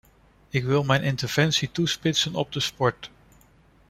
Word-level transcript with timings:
Ik 0.49 0.63
wil 0.63 0.83
mijn 0.83 1.03
interventie 1.03 1.71
toespitsen 1.71 2.35
op 2.35 2.51
de 2.51 2.59
sport. 2.59 3.11